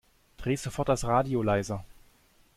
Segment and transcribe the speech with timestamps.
[0.39, 1.85] Dreh sofort das Radio leiser